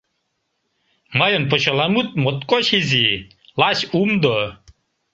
[1.19, 3.07] Мыйын почеламут моткоч изи—
[3.59, 4.37] лач умдо.